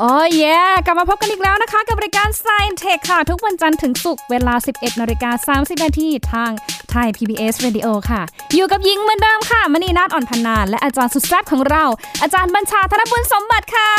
[0.00, 6.50] โอ้ยแย่กลับมาพบกันอีกแล้วนะคะ กับรายการ Science Tech ค่ะ ทุกวันจันทร์ถึงศุกร์เวลา 11นาฬิกา30นาทีทาง
[6.90, 8.22] ไทย PBS Radio ค่ะ
[8.54, 11.84] อยู่กับยิงเหมือนเดิมค่ะมณีนาฏอ่อนพันนาน และอาจารย์สุดแซ่บของเรา
[12.22, 13.92] อาจารย์บัญชาธนบุญสมบัติค่ะ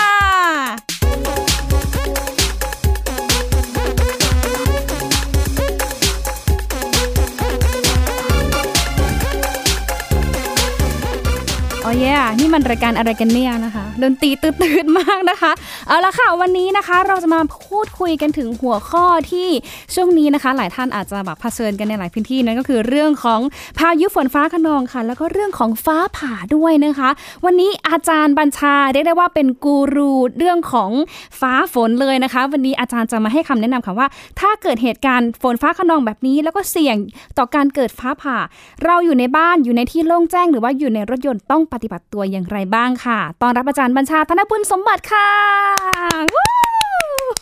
[11.81, 12.06] โอ้ย
[12.40, 15.52] นี่มันรายการอะไรกันเนี่ยนะคะ ดนตรีตื่นๆมากนะคะ
[15.88, 19.48] เอาละค่ะวันนี้นะคะเราจะมาพูดคุยกันถึงหัวข้อที่
[19.95, 23.40] ช่วงนี้นะคะ หลายท่านอาจจะแบบเผชิญกันในหลายพื้นที่นั่นก็คือเรื่องของ
[23.80, 27.09] พายุฝนฟ้าขนองค่ะ แล้วก็เรื่องของฟ้าผ่าด้วยนะคะ
[27.45, 30.91] วันนี้อาจารย์บัญชาเรียกได้ว่าเป็นกูรูเรื่องของ
[31.40, 34.07] ฟ้าฝนเลยนะคะ วันนี้อาจารย์จะมาให้คำแนะนำค่ะว่า
[34.40, 36.98] ถ้าเกิดเหตุการณ์ฝนฟ้าขนองแบบนี้ แล้วก็เสี่ยง
[37.38, 38.38] ต่อการเกิดฟ้าผ่า
[38.85, 45.29] เราอยู่ในบ้านอยู่ในที่โล่งแจ้ง หรือว่าอยู่ในรถยนต์ต้องปฏิบัติตัวอย่างไรบ้างค่ะ ตอนรับอาจารย์บัญชาธนบุญสมบัติค่ะ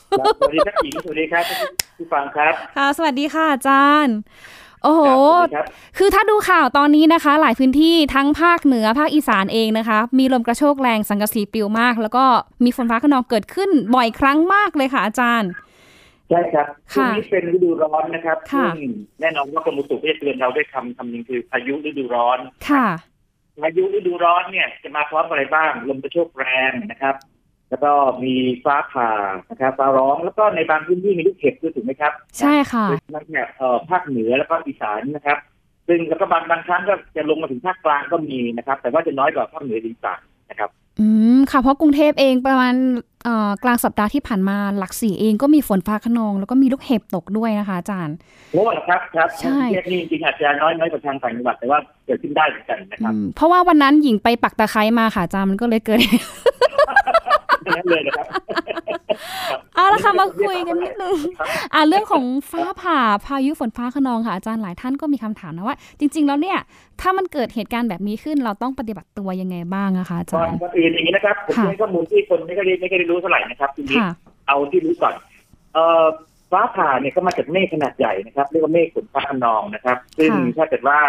[0.10, 1.46] สวัสดีครับหญิงสวัสดีครับ
[1.98, 4.16] ผู้ฟังครับค่ะ สวัสดีค่ะอาจารย์
[4.84, 5.02] โอ้โห
[5.98, 12.26] คือถ้าดูข่าวตอนนี้นะคะ หลายพื้นที่ทั้งภาคเหนือภาคอีสานเองนะคะ มีลมกระโชกแรงสังกะสีปลิวมาก แล้วก็
[12.64, 15.50] มีฝนฟ้าขนองเกิดขึ้นบ่อยครั้งมากเลยค่ะอาจารย์
[16.30, 18.38] ใช่ครับช่วงนี้เป็นฤดูร้อนนะครับ
[18.76, 22.88] ซึ่งแน่นอนว่ากรมอุตุก็จะเตือนเราด้วยคำคำหนึ่งคือพายุฤดูร้อนค่ะ
[23.62, 27.16] พายุฤดูร้อนเนี่ยจะมาพร้อมอะไรบ้าง ลมกระโชกแรงนะครับ
[27.70, 27.92] แล้วก็
[28.24, 29.12] มีฟ้าผ่า
[29.52, 35.38] นะครับฟ้าร้องแล้วก็ในบางพื้นที่มีลูกเห็บด้วยถูกไหมครับ ใช่ค่ะนั่นเนี่ยเอ่อภาคเหนือแล้วก็อีสานนะครับ
[35.88, 40.20] ซึ่งแล้วก็บางบางครั้งก็จะลงมาถึงภาคกลางก็มีนะครับ แต่ว่าจะน้อยกว่าภาคเหนืออีสาน
[40.50, 40.70] นะครับ
[41.00, 42.76] อืมค่ะเพราะกรุงเทพเองประมาณ
[43.64, 48.16] กลางสัปดาห์ที่ผ่านมาหลักสี่เองก็มีฝนฟ้าขนอง แล้วก็มีลูกเห็บตกด้วยนะคะอาจารย์
[48.52, 49.58] โอ้ครับครับใช่
[49.92, 56.00] นี่จริงอาจจะน้อยน้อยกว่าทางต่างจังหวัดแต่ว่าเกิดขึ้นได้เหมือนกันนะครับเพราะว่าวันนั้นหญิงไปปักตะไคร้มาค่ะอาจารย์มันก็เลยเกิด
[57.76, 58.28] นั้นเลยนะครับ
[59.76, 61.16] เอาละค่ะมาคุยกันนิดนึง
[61.74, 66.58] อ่าเรื่องของฟ้าผ่าพายุฝนฟ้าขนองค่ะอาจารย์หลายท่านก็มีคำถามนะว่า จริง ๆ แล้วเนี่ย
[67.02, 73.98] ถ้ามันเกิดเหตุการณ์แบบนี้ขึ้นเราต้องปฏิบัติตัวยังไงบ้างอะคะอาจารย์ก่อนอื่นอย่างนี้นะครับผมให้ข้อมูลที่คนไม่ได้ไม่ได้รู้เท่าไหร่นะครับทีนี้
[74.48, 75.14] เอาที่รู้ก่อน
[75.74, 76.06] เอ่อ
[76.52, 81.00] ฟ้าผ่าเนี่ยก็มาจากเมฆขนาดใหญ่นะครับเรียกว่าเมฆฝนฟ้าขนองนะครับ ซึ่งถ้าเกิดว่า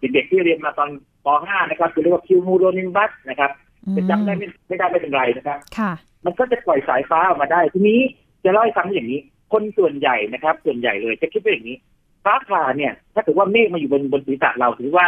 [0.00, 0.88] เด็กๆที่เรียนมาตอน
[1.24, 3.50] ป .5 นะครับคือเรียกว่าคิวมูโรนิมบัสนะครับ
[3.96, 5.92] จะจำได้ไม่ไม่ได้ไม่เป็นไรนะครับค่ะ
[6.24, 8.00] มันก็จะปล่อยสายฟ้าออกมาได้ ทีนี้
[8.44, 9.20] จะเล่าให้ฟังอย่างนี้
[9.52, 11.76] คนส่วนใหญ่นะครับ ส่วนใหญ่เลยจะคิดว่าอย่างนี้
[12.24, 15.06] ฟ้าผ่าเนี่ย ถ้าถือว่าเมฆมาอยู่บนบนศีรษะเราถือว่า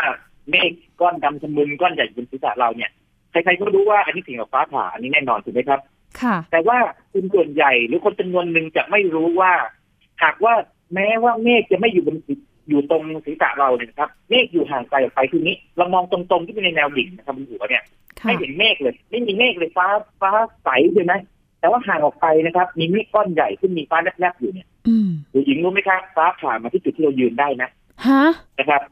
[0.51, 2.91] เมฆก้อนดำชมุนก้อนใหญ่บนศีรษะเราเนี่ย
[3.31, 5.81] ใครๆก็รู้ว่าอันนี้สิ่งกับฟ้าผ่าอันนี้แน่นอนถูกไหมครับ
[6.21, 6.79] ค่ะ แต่ว่า
[7.13, 9.53] คนส่วนใหญ่หรือคนจำนวนหนึ่งจะไม่รู้ว่า
[10.23, 10.55] หากว่า
[10.95, 12.17] แม้ว่าเมฆจะไม่อยู่บน
[12.69, 17.83] อยู่ตรงศีรษะเราเนี่ยครับเมฆอยู่ห่างไกลออกไปทีนี้ เรามองตรงๆที่เป็นในแนวดิ่งนะครับบนหัวเนี่ย
[18.25, 19.87] ไม่เห็นเมฆเลย ไม่มีเมฆเลยฟ้า
[20.21, 20.31] ฟ้า
[20.65, 21.15] ใสใช่ไหม
[21.61, 24.69] แต่ว่าห่างออกไปนะครับ มีเมฆก้อนใหญ่ขึ้นมีฟ้าแลบๆอยู่เนี่ย
[25.31, 27.69] หรือหญิงรู้ไหมครับฟ้าผ่ามาที่จุดที่เรายืนได้นะ
[28.07, 28.25] ฮะ
[28.59, 28.83] นะครับ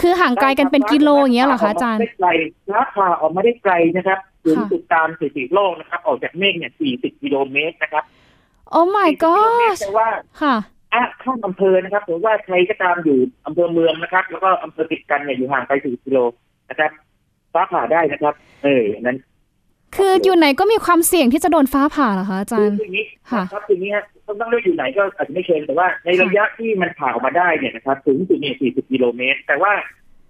[0.00, 2.30] คือห่างไกลกันเป็นกิโลอย่างเงี้ยเหรอคะอาจารย์ไกล
[2.68, 8.04] ฟ้าผ่าออกมาได้ไกลนะครับถึงจุดตามสถิติโลกนะครับ ออกจากเมฆเนี่ย 40 กิโลเมตรนะครับ
[8.70, 10.08] โอ้ my god แต่ว่า
[10.42, 10.54] ค่ะ
[10.92, 16.18] อะข้ามอำเภอนะครับถือว่าใครก็ตามอยู่อำเภอเมืองนะครับ แล้วก็อำเภอติดกันเนี่ยอยู่ห่างไป40กิโล
[16.70, 16.90] นะครับ
[17.52, 18.34] ฟ้าผ่าได้นะครับ
[18.64, 19.18] เออนั้น
[19.96, 22.76] คืออยู่ไหนก็มีความเสี่ยงที่จะโดนฟ้าผ่าเหรอคะอาจารย์
[23.30, 23.92] ค่ะครับอย่างนี้
[24.26, 29.72] ต้องต้องเลือกอยู่ไหนก็อาจจะไม่เชิงแต่ว่าในระยะที่มันผ่าออกมาได้เนี่ยนะครับถึงจุดนี้40กิโลเมตร แต่ว่า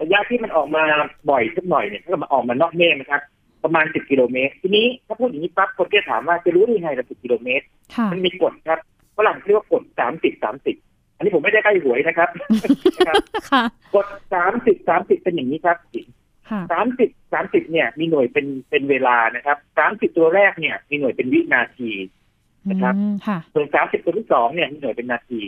[0.02, 0.84] ระยะที่มันออกมา
[1.30, 3.22] บ่อยสักหน่อยเนี่ยถ้ามันออกมานอกเมฆนะครับ
[3.64, 7.64] ประมาณ 10 กิโลเมตร ทีนี้ถ้าพูดอย่างนี้ปั๊บคนก็ถามว่าจะรู้ได้ยังไงละ10 กิโลเมตร
[8.12, 8.80] มันมีกฎครับ
[9.20, 10.44] ฝรั่งเรียกว่ากฎ30
[10.74, 12.28] 30อันนี้ผมไม่ได้ใกล้หวยนะครับ
[13.94, 14.06] กฎ
[14.44, 15.78] 30 30เป็นอย่างนี้ครับ
[16.72, 21.90] สามสิบสามสิบเนี่ย มีหน่วยเป็นเป็นเวลานะครับสามสิบตัวแรกเนี่ย มีหน่วยเป็นวินาที
[22.70, 22.94] นะครับ
[23.54, 25.40] ส่วนสามสิบตัวที่สองเนี่ยมีหน่วยเป็นนาที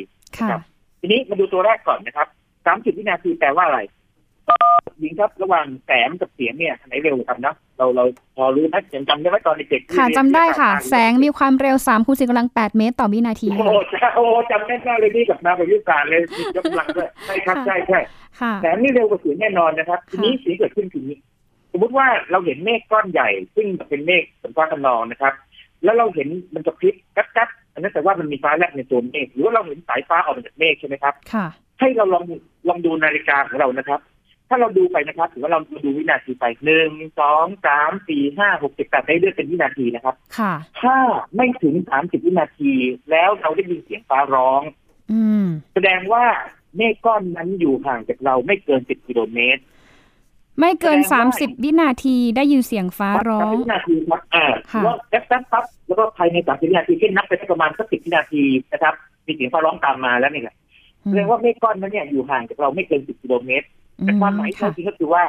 [0.51, 0.61] ครับ
[1.01, 2.29] ทีนี้มาดูตัวแรกก่อนนะครับ
[2.67, 3.81] สามสิบวินาทีแปลว่าอะไร
[5.03, 8.07] ยิงครับระหว่างแสงกับเสียงเนี่ยไหนเร็วกันนะ เราเรา
[8.37, 13.49] พอรู้นะยังจำได้ไหมตอนเด็กค่ะจำได้ค่ะ แสงมีความเร็วสามคูณสี่กำลังแปดเมตรต่อวินาที
[14.17, 16.23] โอ้โหจำได้เลยนี่กับนาบริการเลย
[16.57, 18.01] ยกกำลังด้วยใช่ครับใช่ใช่
[18.63, 21.17] แสงนี่เร็วกว่าเสียงแน่นอนนะครับ ทีนี้สีเกิดขึ้นทีนี้
[21.73, 25.35] สมมติว่าเราเห็นเมฆก้อนใหญ่ ซึ่งเป็นเมฆฝนฟ้าขนองนะครับ
[25.85, 31.47] แล้วเราเห็นมันจะพลิกกัดกัดอันนั้นแต่ว่ามันมีฟ้าแลบในตัวเมฆหรือว่าเราเห็นสายฟ้าออกมาจากเมฆใช่ไหมครับ ค่ะ
[31.81, 32.25] ให้เราลอง
[32.69, 34.01] ลองดูนาฬิกาของเรานะครับ
[34.53, 36.91] ถ้าเราดูไปนะครับถือว่าเราดูวินาทีไปหนึ่ง
[37.21, 40.97] สองสามสี่ห้าหกเจ็ดแปดได้เรื่อยเป็นวินาทีนะครับ ค่ะ ถ้า
[41.37, 42.73] ไม่ถึงสามสิบวินาที
[43.11, 44.63] แล้วเราได้ยินเสียงฟ้าร้อง
[45.13, 46.25] อืม แสดงว่า
[46.77, 49.63] เมฆก้อนนั้นอยู่ห่างจากเราไม่เกินสิบกิโลเมตร
[50.61, 58.95] ไม่เกินแสดงว่าสามสิบวินาทีได้ยินเสียงฟ้าร้องสามสิบวินาทีครับอ่าค่ะแล้วแป๊บแป๊บปั๊บแล้วก็ภายในสามสิบวินาทีเช่นนับไปสักประมาณสักสิบวินาทีนะครับ
[59.27, 60.57] มีเสียงฟ้าร้องตามมาแล้วเนี่ย
[61.09, 63.67] แสดงว่าเมฆก้อนนั้นเนี่ยอยู่ห่างจากเราไม่เกินสิบกิโลเมตร
[64.01, 65.25] แต่ความหมายที่ค่ะแท้จริงก็คือว่า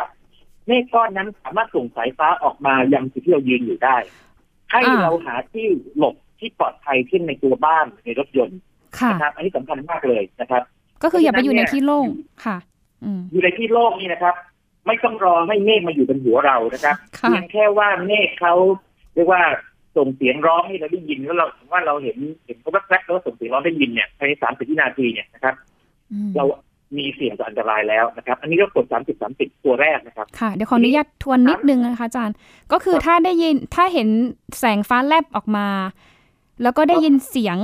[0.67, 3.97] เมฆก้อนนั้นสามารถส่งสายฟ้าออกมายังจุดที่เรายืนอยู่ได้
[4.71, 5.65] ให้อ่าเราหาที่
[5.97, 8.59] หลบที่ปลอดภัยเช่นในตัวบ้านในรถยนต์
[8.99, 10.63] ค่ะนะครับ อันนี้สำคัญมากเลยนะครับ
[11.03, 12.07] ก็คืออย่าไปอยู่ในที่โล่ง
[12.45, 12.57] ค่ะ
[13.03, 14.35] อืมอยู่ในที่โล่งนี่นะครับ
[14.87, 18.53] ไม่ต้องรอให้เมฆมาอยู่บนหัวเรานะครับค่ะเพียงแค่ว่าเมฆเขา
[19.13, 19.43] เรียกว่า
[19.97, 25.55] ส่งเสียงร้องให้เราได้ยินแล้วเราว่าเราเห็นเห็นเขาแว๊บๆแล้วก็ส่งเสียงร้องได้ยินเนี่ยภายในสามสิบวินาทีเนี่ยนะครับ
[26.11, 26.45] อืมเรา
[26.97, 32.35] มีเสี่ยงต่ออันตรายแล้วนะครับ อันนี้ก็กดสามสิบสามสิบตัวแรกนะครับ ค่ะ เดี๋ยวขออนุญาตทวนนิดนึงนะคะอาจารย์
[32.71, 34.09] ก็คือครับถ้าได้ยินถ้าเห็น
[34.59, 35.67] แสงฟ้าแลบออกมา
[36.63, 37.57] แล้วก็ได้ยินเสียง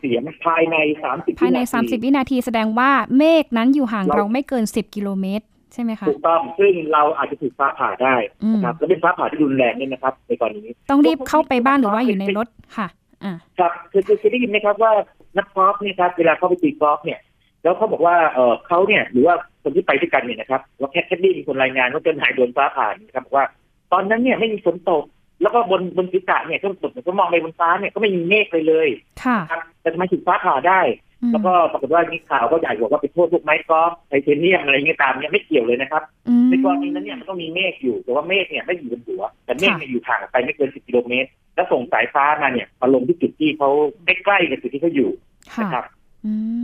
[0.00, 8.14] เสียงภายในสามสิบภายใน 30 วินาทีแสดงว่าเมฆนั้นอยู่ห่างเราเราไม่เกิน 10 กิโลเมตร ใช่ไหมคะ ถูกต้อง ซึ่งเราอาจจะถูกฟ้าผ่าได้
[8.52, 12.86] นะครับ และเป็นฟ้าผ่าที่รุนแรงด้วยนะครับ ในกรณีนี้ ต้องรีบเข้าไปบ้านหรือว่าอยู่ในรถค่ะ
[13.24, 14.92] อ่า ครับ คือคือเคยได้ยินไหมครับว่า
[15.36, 17.18] นักกอล์ฟเนี่ยครับ เวลาเขาไปตีกอล์ฟเนี่ย
[17.62, 23.46] แล้วเขาบอกว่าเออเขาเนี่ยหรือว่าคนที่ไปด้วยกันเนี่ยนะครับว่าแคดแคดดี้มีคนรายงานว่าเจนหายโดนฟ้าผ่านะครับบอกว่า
[23.92, 25.04] ตอนนั้นเนี่ยไม่มีฝนตก
[25.42, 28.88] แล้วก็บนบนศีรษะเนี่ยก็ตกก็มองไปบนฟ้าเนี่ยก็ไม่มีเมฆเลยเลย
[29.24, 30.80] ค่ะครับแต่ทำไมถึงฟ้าผ่าได้
[31.22, 43.70] อืมแล้วก็ปรากฏว่ามีข่าวก็ใหญ่บอกว่าไปโทษพวกไม้กอล์ฟไทเทเนียมอะไรเงี้ยตามเนี่ยไม่เกี่ยวเลยนะครับอืมในกรณีนั้นเนี่ยมันต้องมีเมฆอยู่แต่ว่าเมฆเนี่ยไม่อยู่บนหัว แต่เมฆเนี่ยอยู่ห่างไปไม่เกิน10กิโลเมตร แล้วส่งสายฟ้ามาเนี่ยมาลงที่จุดที่เขา
[44.04, 45.10] ใกล้ๆกับจุดที่เขาอยู่
[45.54, 45.99] ค่ะนะครับอืม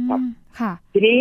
[0.08, 0.24] ครับ
[0.60, 1.18] ค่ะ ทีนี้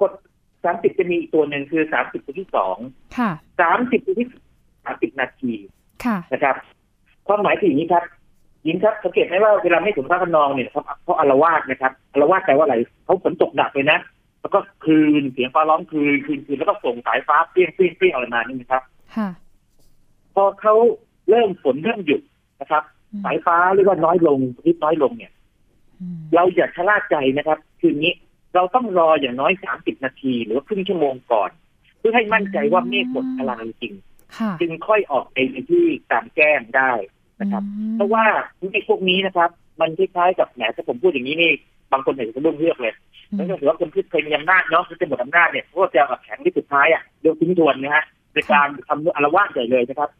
[0.00, 0.12] กฎ
[0.54, 2.76] 30จะมีอีกตัวหนึ่งคือ30ตัวที่สอง
[3.18, 3.30] ค่ะ
[3.70, 4.28] 30ตัวที่
[4.74, 5.52] 30นาที
[6.04, 6.56] ค่ะนะครับ
[7.26, 8.04] ความหมายคืออย่างนี้ครับ
[8.66, 13.98] ยิงครับสังเกตไหมว่าเวลาไม่ฝนฟ้าขนองเนี่ยเขาเขาอารวาสนะครับอารวาสแปลว่าอะไรเขาฝนตกหนักเลยนะ
[14.40, 18.82] แล้วก็คืนเสียงฟ้าร้องคืนคืนคืนแล้วก็ส่งสายฟ้าเปรี้ยงเปรี้ยงเปรี้ยงอะไรมานี่นะครับ
[19.16, 19.28] ค่ะ
[20.34, 20.74] พอเขา
[21.30, 22.20] เริ่มฝนเริ่มหยุด
[22.60, 22.82] นะครับ
[23.12, 25.35] อืมสายฟ้าเรียกว่าน้อยลงนิดน้อยลงเนี่ยอืม
[26.34, 28.14] เราอย่าชะล่าใจนะครับ คืออย่างนี้
[28.54, 31.50] เราต้องรออย่างน้อย30นาที หรือว่าครึ่งชั่วโมงก่อน
[31.98, 33.94] เพื่อให้มั่นใจว่าเมฆหมดพลังจริง
[34.36, 36.92] ค่ะจึงค่อยออกไปในที่กลางแจ้งได้
[37.40, 38.24] นะครับอืมเพราะว่า
[38.70, 39.50] เมฆพวกนี้นะครับ
[39.80, 41.52] มันคล้ายๆกับแหมถ้าผมพูดอย่างนี้นี่
[41.92, 42.94] บางคนเห็นจะรุ่งเรือกเลย
[43.30, 48.04] อืมนั่นก็ถือว่าคนที่เคยมีอำนาจเนาะที่จะหมดอำนาจเนี่ยเขาก็จะเอาแข็งที่สุดท้ายอะเดี๋ยวทิ้งทวนนะฮะ
[48.34, 50.10] ในการทำอารวาสใหญ่เลยนะครับ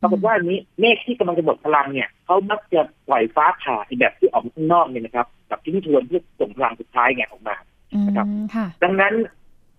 [0.00, 7.56] ปรากฏว่าอันนี้เมฆที่กำลังจะหมดพลังเนี่ยเขามักจะปล่อยฟ้าผ่าในแบบที่ออกมาข้างนอกเนี่ยนะครับกับทิ้งทวนเพื่อส่งพลังสุดท้ายไงออกมา
[7.92, 9.14] อืมนะครับค่ะดังนั้น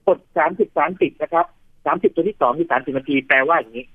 [0.08, 1.46] กดสามสิบสามสิบนะครับ
[1.86, 3.86] สามสิบตัวที่สองที่สามสิบนาทีแปลว่าอย่างนี้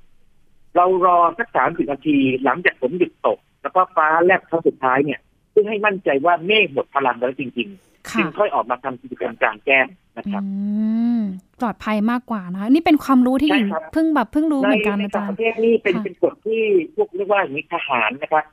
[0.76, 9.86] เรารอสักสามสิบนาทีหลังจากฝนหยุดตก แล้วก็ฟ้าแลบครั้งสุดท้ายเนี่ยเพื่อให้มั่นใจว่าเมฆหมดพลังแล้วจริงๆค่ะจึงค่อยออกมาทำกิจกรรมกลางแจ้ง
[10.18, 10.50] นะครับอื
[11.18, 11.20] ม
[11.60, 16.62] ปลอดภัยมากกว่านะคะนี่เป็นความรู้ที่ใช่หญิงครับเพิ่งแบบเพิ่งรู้ในเหมือนกันในอาต่าจางรปย์ระเทศนี่เป็นค่ะเป็นกฎที่
[16.96, 18.44] พวกเรียกว่าอย่างนี้ทหารนะครับ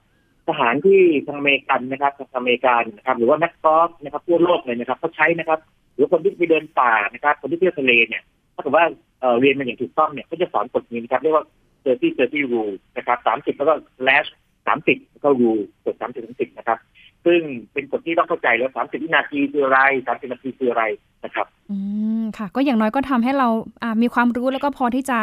[0.48, 5.60] ทหารที่ทางอเมริกันนะครับทางอเมริกันนะครับ หรือว่านักกอล์ฟนะครับทั่วโลกเลยนะครับเขาใช้นะครับ
[5.96, 8.24] หรือคนที่ไปเดินป่านะครับ คนที่เที่ยวทะเลเนี่ย
[8.56, 8.86] ถ้าเกิดว่า
[9.20, 11.46] เอ่อเรียนมาอย่างถูกต้องเนี่ยก็จะสอนกฎนี้นะครับ เรียกว่า
[11.86, 13.18] 30 30 rule นะครับ
[13.54, 14.30] 30แล้วก็ slash
[14.68, 16.80] 30แล้วก็ rule กฎ30 30นะครับ
[17.26, 17.42] ซึ่ง
[17.74, 20.84] เป็นกฎที่ต้องเข้าใจแล้ว30วินาทีคืออะไร30นาทีคืออะไร
[21.24, 21.78] นะครับ อื
[22.22, 23.48] มค่ะ ก็อย่างน้อยก็ทำให้เรา
[23.84, 25.20] อ่ามีความรู้แล้วก็พอที่จะ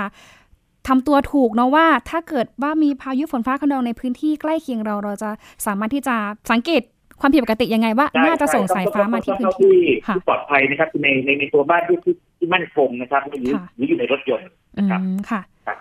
[0.88, 5.31] ทำตัวถูกเนาะว่าถ้าเกิดว่ามีพายุฝนฟ้าขนองในพื้นที่ใกล้เคียงเราเราจะ
[5.66, 6.16] สามารถที่จะ
[6.50, 6.82] สังเกต
[7.20, 15.78] ความผิดปกติยังไงว่าใช่น่าจะส่งใช่สายฟ้ามาที่พื้นต้องที่ที่ค่ะที่ปลอดภัยนะครับในในในตัวบ้านที่ที่ที่มั่นคงนะครับหรือค่ะหรืออยู่ในรถยนต์อืครับมค่ะครับ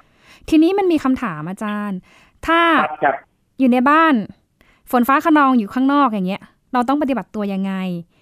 [0.50, 2.00] ทีนี้มันมีคำถามอาจารย์
[2.48, 3.16] ถ้าครับครับ
[3.60, 4.14] อยู่ในบ้าน
[4.92, 6.42] ฝนฟ้าขนองอยู่ข้างนอกอย่างเงี้ย
[6.74, 7.74] เราต้องปฏิบัติตัวยังไง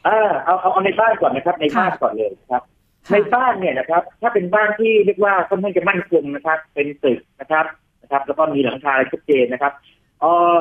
[0.07, 2.63] อ่าเอาเอาเอาในบ้านก่อนนะครับ ในบ้านก่อนเลยครับ
[3.07, 7.65] ค่ะในบ้านเนี่ยนะครับ ถ้าเป็นบ้านที่เรียกว่าค่อนข้างจะมั่นคงนะครับ เป็นตึกนะครับ
[8.01, 9.73] นะครับ แล้วก็มีหลังคาชัดเจนนะครับ
[10.21, 10.55] เออ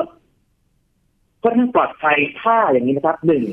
[1.43, 3.43] ค่อนข้างปลอดภัยถ้าอย่างนี้นะครับหนึ่ง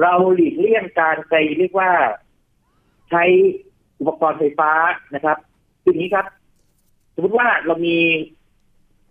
[0.00, 1.90] เราหลีกเลี่ยงการไปเรียกว่า
[3.10, 3.22] ใช้
[4.00, 4.72] อุปกรณ์ไฟฟ้า
[5.14, 5.36] นะครับ
[5.82, 6.26] คืออย่างนี้ครับ
[7.14, 7.96] สมมติว่าเรามี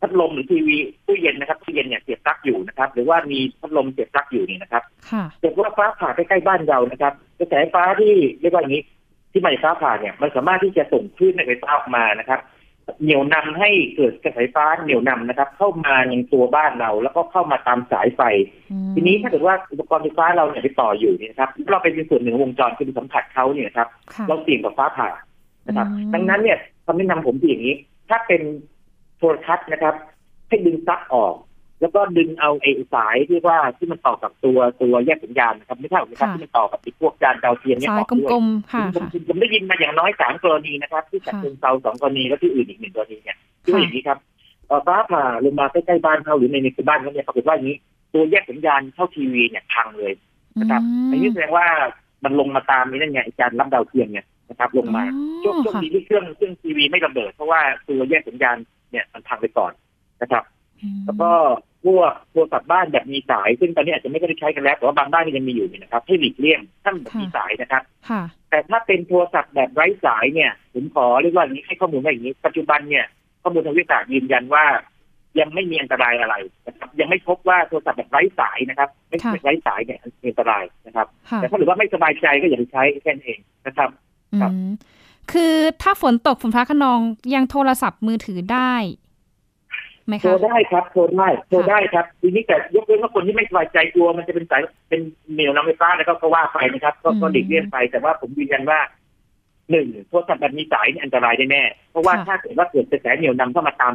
[0.02, 0.76] พัดลมหรือทีวี
[1.06, 8.84] ตู้เย็นนะครับตู้เย็นเนี่ยเสียบปลั๊กอยู่นะครับ หรือว่ามีพัดลมเสียบปลั๊กอยู่เนี่ยนะครับค่ะเกิดว่าฟ้าผ่าใกล้ๆบ้านเรานะครับกระแสฟ้าที่เรียกว่าอย่างนี้
[9.32, 12.42] ที่มาจากฟ้าผ่าเนี่ย มันสามารถที่จะส่งคลื่นในไฟฟ้าออกมานะครับ
[13.04, 18.22] เหนี่ยวนำให้เกิดกระแสไฟฟ้าเหนี่ยวนำนะครับ เข้ามายังตัวบ้านเรา แล้วก็เข้ามาตามสายไฟ
[18.72, 25.10] อืมทีนี้ถ้าเกิดว่าอุปกรณ์ไฟฟ้าเราเนี่ยไปต่ออยู่เนี่ยนะครับเราเป็นส่วนหนึ่งของวงจรคือไปสัมผัสเขาเนี่ยนะครับค่ะเราเสี่ยงกับฟ้าผ่า
[25.68, 27.76] นะครับอืมดังนั้นเนี่ยคำแนะนำผมคืออย่างนี้
[28.10, 28.42] ถ้าเป็น
[29.18, 29.96] โทรทัศน์นะครับ
[30.48, 31.36] ให้ดึงปลั๊กออก
[31.82, 44.18] แล้วก็ดึงเอาไอ้สายที่ว่าที่มันต่อกับตัวตัวแยกสัญญาณนะครับไม่ใช่หรอกนะครับค่ะที่มันต่อกับไอ้พวกจานดาวเทียมเนี่ยสายออกด้วยกลมๆค่ะผมค่ะผมผมได้ยินมาอย่างน้อยสามกรณีนะครับ ที่ฉะค่ะเชิงเซาสองกรณีแล้วที่อื่นอีกหนึ่งกรณีเนี่ยที่ว่าค่ะอย่างนี้ครับ
[44.68, 47.78] เอ่อฟ้าผ่าลงมาใกล้ๆบ้านเขาหรือในในบ้านเขาเนี่ยปรากฏว่าอย่างนี้
[48.14, 50.14] ตัวแยกสัญญาณเข้าทีวีเนี่ยพังเลย
[50.60, 50.82] นะครับ
[51.12, 51.68] อันนี้แสดงว่า
[52.24, 55.04] มันลงมาตามนี่นั่นไงไอ้จานรับดาวเทียมเนี่ย นะครับ ลงมา
[55.42, 58.58] โชคโชคค่ะดีที่เครื่องเครื่องทีวีไม่ระเบิด เพราะว่าตัวแยกสัญญาณ
[58.92, 59.72] เนี่ยมันพังไปก่อน
[60.22, 60.44] นะครับ
[60.82, 61.32] อืมแล้วก็
[61.86, 73.06] พวกโทรศัพท์บ้านแบบมีสาย ซึ่งตอนนี้อาจจะไม่ได้ใช้กันแล้วแต่ว่าบางบ้านก็ยังมีอยู่เนี่ยนะครับ ให้หลีกเลี่ยงถ้าแบบมีสายนะครับค่ะแต่ถ้าเป็นโทรศัพท์แบบไร้สายเนี่ยผมขอเรียกว่าอย่างนี้ให้ข้อมูลว่าอย่างนี้ ปัจจุบันเนี่ย
[73.44, 74.66] ข้อมูลทางวิทยาศาสตร์ยืนยันว่า
[75.40, 76.36] ยังไม่มีอันตรายอะไร
[76.68, 83.90] นะครับยังไม่พบว่าโทรศัพท์แบบไร้สายนะครับไม่ค่ะไร้สายเนี่ยอันตรายนะครับค่ะแต่ถ้าหรือว่าไม่สบายใจก็อย่าไปใช้แค่นั้นเองนะครับ
[84.42, 84.70] ครับอืม
[85.32, 87.00] คือถ้าฝนตกฝนฟ้าขนอง
[87.34, 88.74] ยังโทรศัพท์มือถือได้
[90.08, 95.02] ไหมโทรคะได้ครับโทรได้โทรได้ครับทีนี้แต่ยกเว้นว่าคนที่ไม่สบายใจกลัวมันจะเป็นสายเป็น
[95.34, 98.80] เหนียวนำไฟฟ้าแล้วก็ก็ว่าไปนะครับ ก็ก็อืมหลีกเลี่ยงไปแต่ว่าผมยืนยันว่า
[99.72, 103.94] หนึ่งโทรศัพท์แบบมีสายเนี่ยอันตรายแน่ๆเพราะว่าค่ะถ้าเกิดว่าเกิดกระแสเหนียวนำเข้ามาตาม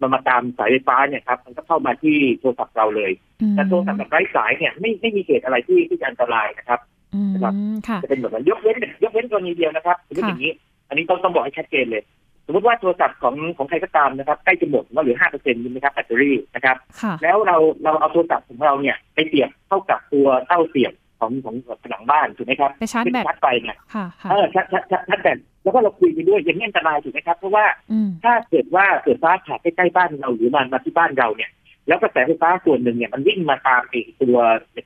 [0.00, 6.99] มันมาตามสายไฟฟ้าเนี่ยครับ มันก็เข้ามาที่โทรศัพท์เราเลยอืมแต่โทรศัพท์แบบไร้สายเนี่ยไม่ไม่มีเหตุอะไรที่ที่จะอันตรายนะครับอืม
[7.34, 7.54] นะครับ
[7.88, 10.52] ค่ะจะเป็นแบบนั้นยกเว้นยกเว้นกรณีเดียวนะครับสมมติค่ะอย่างนี้
[10.88, 12.02] อันนี้ต้องต้องบอกให้ชัดเจนเลย
[12.46, 31.50] สมมติว่าโทรศัพท์ของของใครก็ตามนะครับ ใกล้จะหมดว่าเหลือห้าเปอร์เซ็นต์นะครับแบตเตอรี่นะครับค่ะแล้วเราเราเอาโทรศัพท์ของเราเนี่ยไปเสียบเข้ากับตัวเต้าเสียบของของผนังบ้านถูกไหมครับไปชาร์จแบตชาร์จไฟเนี่ยค่ะค่ะเออชาร์จชาร์จชาร์จชาร์จแบตแล้วก็เราคุยไปด้วยอย่างนี้อันตรายถูกไหมครับ เพราะว่าอืมถ้าเกิดว่าเกิดฟ้าผ่าใกล้ๆบ้านเราหรือมันมาที่บ้านเราเนี่ย
[31.90, 34.36] แล้วกระแสไฟฟ้าส่วนหนึ่งเนี่ยมันวิ่งมาตามไอ้ตัว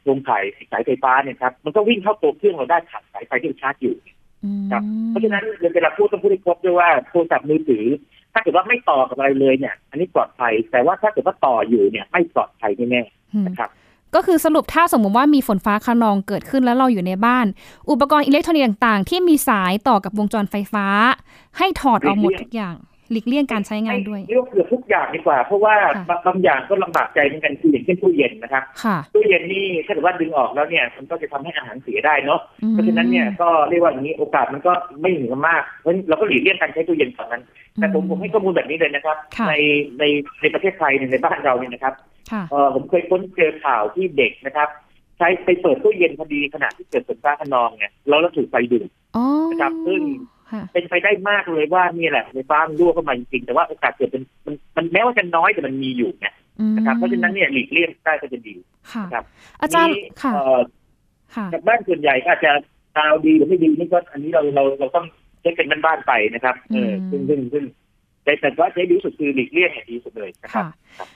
[0.03, 3.95] โครงข่ายสายไฟฟ้าเนี่ยครับมันก็วิ่งเข้าตัวเครื่องเราได้ผ่านสายไฟที่เราชาร์จอยู่
[4.45, 5.45] อืมครับเพราะฉะนั้น
[5.75, 7.85] เวลาพูดต้องพูดให้ครบด้วยว่าโทรศัพท์มือถือ
[8.33, 13.03] ถ้าเกิดว่าไม่ต่อกับอะไรเลยเนี่ย อันนี้ปลอดภัย แต่ว่าถ้าเกิดว่าต่ออยู่เนี่ยไม่ปลอดภัยแน่
[13.35, 13.71] อืมๆนะครับ
[14.15, 17.47] ก็คือสรุปถ้าสมมติว่ามีฝนฟ้าคะนองเกิดขึ้นแล้วเราอยู่ในบ้าน
[17.91, 20.87] อุปกรณ์อิเล็กทรอนิกส์ต่าง ๆ ที่มีสายต่อกับวงจรไฟฟ้า
[21.59, 22.75] ให้ถอดออกหมดทุกอย่าง
[23.11, 37.43] หลีกเลี่ยงการใช้งานด้วยเรียกเกือบทุกอย่างดีกว่า เพราะว่าค่ะบางบางอย่างก็ลำบากใจเหมือนกันคืออย่างเช่นตู้เย็นนะครับค่ะตู้เย็นนี่ถ้าเกิดว่าดึงออกแล้วเนี่ย มันก็จะทำให้อาหารเสียได้เนาะอืมเพราะฉะนั้นเนี่ยก็เรียกว่าอย่างนี้โอกาสมันก็ไม่เหนือมากเพราะฉะนั้นเราก็หลีกเลี่ยงการใช้ตู้เย็นฝั่งนั้น
[37.75, 39.53] แต่ผมผมให้ข้อมูลแบบนี้เลยนะครับค่ะใน
[39.99, 40.05] ใน
[40.41, 41.95] ในประเทศไทยเนี่ยในบ้านเราเนี่ยนะครับ
[42.33, 44.69] ค่ะเออผมเคยค้นเจอข่าวที่เด็กนะครับ
[45.19, 50.34] ใช้ไปเปิดตู้เย็นพอดีขณะที่เกิดฝนฟ้าคะนองเนี่ยแล้วเราถูกไฟดูดอ๋อนะครับซึ่งค่ะ
[50.73, 56.27] เป็นไปได้มากเลยว่านี่แหละไฟฟ้ามันรั่วเข้ามาจริงๆ แต่ว่าโอกาสเกิดเป็นมันมันแม้ว่าจะน้อยแต่มันมีอยู่ไง
[56.61, 58.55] อืมนะครับเพราะฉะนั้นเนี่ยหลีกเลี่ยงได้ก็จะดี
[58.93, 59.25] ค่ะนะครับ
[59.63, 60.61] อาจารย์นี่ค่ะเอ่อ
[61.35, 62.53] ค่ะจากบ้านส่วนใหญ่ก็อาจจะ
[62.97, 65.07] ดาวดีหรือไม่ดีนี่ก็อันนี้เราเราเราต้อง
[65.41, 67.65] เช็คเป็นบ้านๆไปนะครับเอออืมซึ่งซึ่งซึ่ง
[68.25, 70.65] แต่แต่ว่าใช้ดีที่สุดคือหลีกเลี่ยงอย่างดีที่สุดเลยนะครับ
[70.99, 71.07] ค่ะ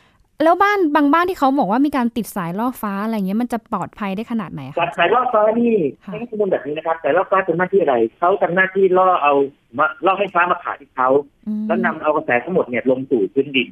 [0.43, 9.35] แล้วบ้านบางบ้านที่เขาบอกว่ามีการติดสายล่อฟ้าอะไรเงี้ยมันจะปลอดภัยได้ขนาดไหนสาคะยสายล่อฟ้านี่ค่ะให้ข้อมูลแบบนี้นะครับสายล่อฟ้าทำหน้าที่อะไรเขาทำหน้าที่ล่อเอา
[9.79, 11.09] มาล่อให้ฟ้ามาผ่านที่เขา
[11.47, 13.69] อืมแล้วนำเอากระแสทั้งหมดเนี่ยลงสู่พื้นดิน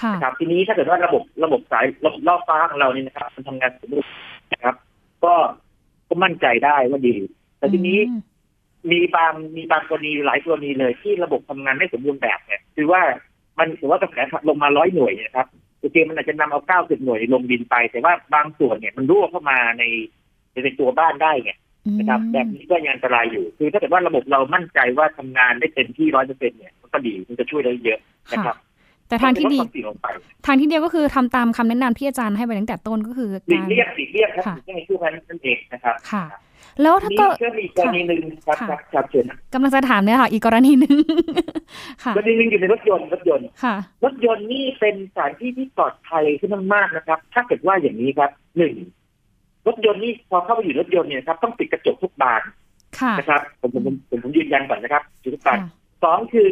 [0.00, 4.10] ค่ะนะครับทีนี้ถ้าเกิดว่าระบบระบบสายระบบล่อฟ้าของเราเนี่ยนะครับ มันทำงานสมบูรณ์
[4.52, 4.74] นะครับ
[5.24, 5.34] ก็
[6.08, 7.14] ก็มั่นใจได้ว่าดี
[7.58, 8.22] แต่ทีนี้อืม
[8.90, 13.02] มีบางมีบางกรณีหลายกรณีเลยที่ระบบทำงานไม่สมบูรณ์แบบเนี่ยคือว่า
[13.58, 14.14] มันถือว่ากระแส
[14.48, 15.46] ลงมาร้อยหน่วยเนยนะครับ
[15.80, 19.84] โอเคมันอาจจะนำเอาเก้าสิบหน่วยลงดินไป แต่ว่าบางส่วนเนี่ยมันรั่วเข้ามาใน
[20.64, 21.52] ในตัวบ้านได้ไง
[21.98, 28.00] นะครับแบบนี้ก็ยังอันตรายอยู่ คือถ้าเกิดว่าระบบเรามั่นใจว่าทำงานได้เต็มที่ร้อยเปอร์เซ็นเนี่ยมันก็ดีมันจะช่วยได้เยอะ
[28.32, 28.56] นะครัค่ะบ
[29.08, 30.06] แต่ทางที่ดีต้องลดความเสี่ยงลงไป
[30.46, 36.24] ทางที่เดียวก็คือทำตามคำแนะนำที่อาจารย์ให้ไปตั้งแต่ต้นก็คือหลีกากรเลี่ยงหลีกเลี่ยงครับค่ะหลีกเลี่ยงในช่วงนั้นนั่นเองนะครับค่ะ
[36.82, 40.96] แล้วถ้าทีก็นี้ก็มีกรณีหนึ่งครับค่ะครับครับเชิญนะกำลังจะถามเนี่ยค่ะ อีกกรณีหนึ่ง
[42.04, 48.74] ค่ะกรณีหนึ่งอยู่ในรถยนต์รถยนต์ค่ะ รถยนต์นี่เป็นสถานที่ที่ปลอดภัยขึ้นมากๆนะครับ ถ้าเกิดว่าอย่างนี้ครับหนึ่ง
[49.66, 52.42] รถยนต์นี่พอเข้าไปอยู่รถยนต์เนี่ยนะครับต้องปิดกระจกทุกบาน
[53.00, 55.58] ค่ะนะครับผมผมผมผมผมยืนยันก่อนนะครับทุกบาค่ะน
[56.04, 56.50] สองคือ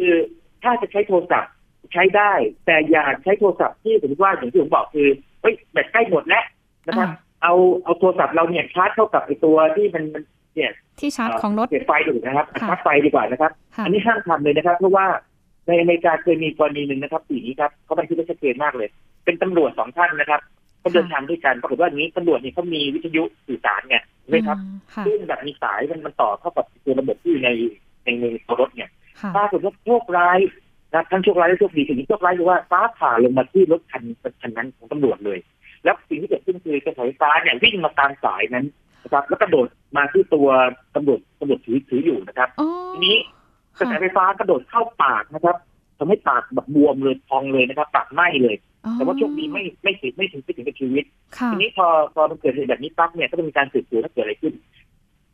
[0.63, 1.51] ถ้าจะใช้โทรศัพท์
[1.93, 2.31] ใช้ได้
[2.65, 5.07] แต่อย่าใช้โทรศัพท์ที่ผมว่าอย่างที่ผมบอกคือ
[5.41, 6.43] เฮ้ยแบตใกล้หมดแล้ว
[6.87, 7.53] นะครับอ่า เอา
[7.83, 10.23] เอาโทรศัพท์เราเนี่ยชาร์จเข้ากับไอตัวที่มันมัน
[10.55, 15.05] เนี่ยที่ชาร์จของรถเสียบไฟดูนะครับค่ะชาร์จไฟดีกว่านะครับค่ะอันนี้ห้ามทำเลยนะครับ เพราะว่า
[15.67, 18.89] ในอเมริกาเคยมีกรณีหนึ่งนะครับสีนี้ครับเขาบันทึกไว้ชัดเจนมากเลย
[19.25, 20.41] เป็นตำรวจสองท่านนะครับ
[20.79, 27.49] เขาเดินทางด้วยกันปรากฏว่าอย่างนี้ตำรวจเนี่ยเขามีวิทยุสื่อสารเนี่ยเลยครับอืมค่ะซึ่งแบบมีสายมันมันต่อเข้ากับตัวระบบที่อยู่ใน
[28.03, 28.89] ในในตัวรถเนี่ย
[29.21, 30.39] ค่ะปรากฏว่าโชคร้าย
[30.93, 34.03] นะทั้งโชคร้ายและโชคดีสิ่งที่โชคร้ายคือว่าฟ้าผ่าลงมาที่รถคัน
[34.41, 35.39] คันนั้นของตำรวจเลย
[35.83, 38.65] แล้วสิ่งที่เกิดขึ้นคือกระแสไฟฟ้าเนี่ยวิ่งมาตามสายนั้น
[39.03, 39.67] นะครับ แล้วกระโดด
[39.97, 40.47] มาที่ตัว
[40.95, 43.17] ตำรวจตำรวจถือถืออยู่นะครับอ๋อทีนี้
[43.79, 45.57] กระแสไฟฟ้ากระโดดเข้าปากนะครับ
[45.97, 48.55] ทำให้ปากแบบบวมเลยพองเลยนะครับ ปากไหม้เลย
[48.85, 51.05] อ๋อแต่ว่าโชคดีไม่ไม่ติดไม่ถึงไม่ถึงกับชีวิต
[51.37, 54.53] ค่ะทีนี้พอพอมันเกิดเหตุแบบนี้ปั๊บเนี่ยก็ต้องมีการสืบสวนว่าเกิดอะไรขึ้น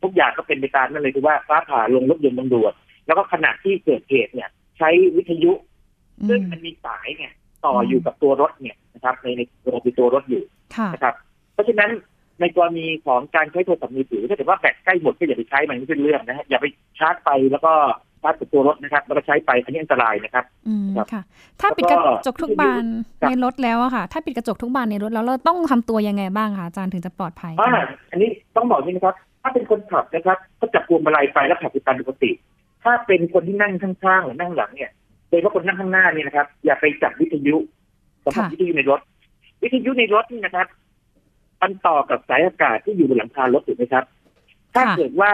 [0.02, 2.72] ทุกอย่างก็เป็นไปตามนั่นเลยคือว่าฟ้าผ่าลงรถยนต์ตำรวจ
[3.06, 4.48] แล้วก็ขณะที่เกิดเหตุเนี่ย
[4.78, 5.52] ใช้วิทยุ
[6.20, 7.32] อืมซึ่งมันมีสายเนี่ย
[7.66, 10.42] ต่ออยู่กับตัวรถเนี่ย นะครับ ในในตัวมีตัวรถอยู่
[10.76, 11.14] ค่ะนะครับ
[11.54, 11.90] เพราะฉะนั้น
[12.40, 16.66] ในกรณีของการใช้โทรศัพท์มือถือถ้าเกิดว่าแบตใกล้หมดก็อย่าไปใช้มันไม่เป็นเรื่องนะฮะอย่าไป
[16.98, 17.72] ชาร์จไปแล้วก็
[18.22, 21.22] ชาร์จกับตัวรถนะครับ แล้วก็ใช้ไปอันนี้อันตรายนะครับอืมครับค่ะ
[21.60, 22.84] ถ้าปิดกระจกทุกบาน
[23.20, 27.70] ครับในรถแล้วอะค่ะ ถ้าปิดกระจกทุกบานในรถแล้วเราต้องทำตัวยังไงบ้างคะอาจารย์ถึงจะปลอดภัยอ่า
[28.10, 32.30] อันนี้ต้องบอกนี่นะครับ ถ้าเป็นคนขับนะครับ ก็จับพวงมาลัยไปแล้วขับไปตามปกติ
[32.84, 34.90] ถ้าเป็นคนที่นั่งข้างๆหรือนั่งหลังเนี่ย
[35.28, 37.56] โดยเฉพาะคนนั่งข้างหน้าเนี่ยนะครับ อย่าไปจับวิทยุ
[38.26, 39.00] สัมผัสค่ะวิทยุในรถ
[39.62, 40.66] วิทยุในรถนี่นะครับ
[41.62, 44.04] มันต่อกับสายอากาศที่อยู่บนหลังคารถถูกไหมครับ
[44.74, 45.30] ถ้าเกิดว่า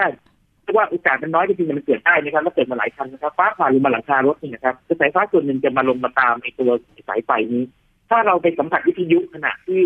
[0.77, 6.71] ว่าโอกาสมันน้อยจริงๆมันเกิดได้นะครับแล้วเกิดมาหลายคันนะครับฟ้าผ่าลงมาหลังคารถนี่นะครับคือสายฟ้าส่วนหนึ่งจะมาลงมาตามไอ้ตัว
[7.09, 7.63] สายไฟนี้
[8.11, 9.85] ถ้าเราไปสัมผัสวิทยุขณะที่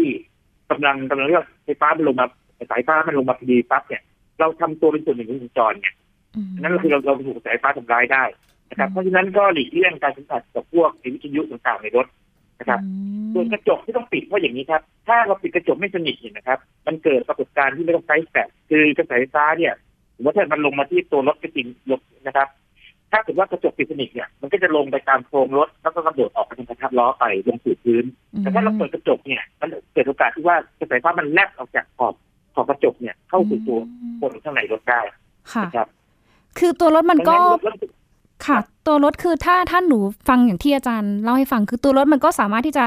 [0.70, 2.26] กำลังกำลังเรียกว่าไฟฟ้ามันลงมา
[2.70, 4.02] สายฟ้ามันลงมาพอดีปั๊บเนี่ย
[4.40, 5.94] เราทำตัวเป็นส่วนหนึ่งของวงจรเนี่ย
[6.36, 8.24] อืมนั่นก็คือเราเราถูกสายฟ้าทำร้ายได้
[8.70, 12.06] นะครับอืมเพราะฉะนั้นก็หลีกเลี่ยงการสัมผัสกับพวกไอ้วิทยุต่างๆในรถ
[12.58, 12.90] นะครับอื
[13.24, 19.72] มส่วนกระจกที่ต้องปิดเพราะอย่างนี้ครับ ถ้าเราปิดกระจกไม่สนิทเนี่ยนะครับ มันเกิดปรากฏการณ์ที่ไม่ต้องใช้แฟลชคือกระแสไฟฟ้าเนี่ย
[20.16, 22.48] สมมติถ้ามันลงมาที่ตัวรถก็จริงลงนะครับ
[23.12, 28.04] ถ้าเกิดว่ากระจกปิดสนิทเนี่ยมันก็จะลงไปตามโครงรถแล้วก็กระโดดออกไปทางกระทับล้อไปลงสู่พื้น
[28.38, 32.14] แต่ถ้าเราเปิดกระจกเนี่ย มันเกิดโอกาสที่ว่ากระแสไฟฟ้ามันแลบออกจากขอบ
[32.54, 33.78] ขอบกระจกเนี่ยเข้าสู่ตัว
[34.20, 35.00] คนข้างในรถได้
[35.52, 35.88] ค่ะนะครับ
[36.58, 37.78] คือตัวรถมันก็ดังรถ
[38.46, 42.84] ค่ะ ตัวรถคือถ้าถ้าหนูฟังอย่างที่อาจารย์เล่าให้ฟังคือตัวรถมันก็สามารถที่จะ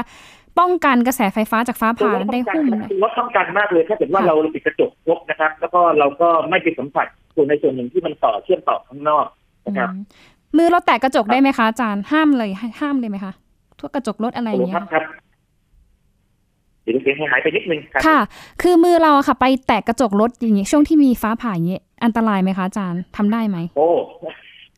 [0.58, 9.26] ป้องกันกระแสไฟฟ้าจากฟ้าตัวผ่ารถป้ได้องกันหุ้มเลยรถป้องกันมากเลยถ้าเกิดว่าค่ะเราปิดกระจกครบนะครับ แล้วก็เราก็ไม่ไปสัมผัสส่วนในส่วนหนึ่งที่มันต่อเชื่อมต่อข้างนอก
[9.66, 10.02] นะครับอืม
[10.56, 13.32] มือเราแตะกระจกได้ไหมคะอาจารย์ห้ามเลยให้ห้ามเลยไหมคะ
[13.78, 15.04] ทั่วกระจกรถอะไรอโอ้ย่างโหเงี้ครัยบครับ
[16.82, 18.18] เดี๋ยวเสียงหายไปนิดนึงครับค่ะ
[18.62, 23.86] คือมือเราอะค่ะ ไปแตะกระจกรถอย่างเงี้ยช่วงที่มีฟ้าผ่าอย่างเงี้ยอันตรายไหมคะอาจารย์ทำได้ไหมโอ้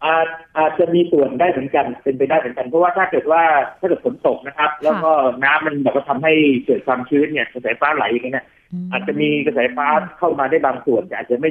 [0.04, 0.28] อาจ
[0.58, 3.42] อาจจะมีส่วนได้เหมือนกันเป็นไปได้เหมือนกันเพราะว่าถ้าเกิดว่า
[3.80, 5.10] ถ้าเกิดฝนตกนะครับ แล้วก็
[5.44, 6.32] น้ำมันแบบว่าทำให้
[6.66, 8.46] เกิดความชื้นเนี่ยกระแสฟ้าไหลอย่างเงี้ย
[8.92, 9.86] อาจจะมีกระแสฟ้า
[10.18, 11.50] เข้ามาได้บางส่วนแต่อาจจะไม่